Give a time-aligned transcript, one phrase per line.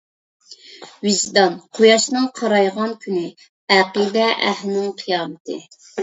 [1.07, 3.25] ۋىجدان قۇياشىنىڭ قارايغان كۈنى
[3.75, 5.59] ئەقىدە ئەھلىنىڭ قىيامىتى.